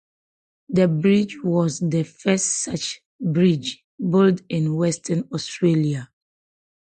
[0.69, 6.09] The bridge was the first such bridge built in Western Australia.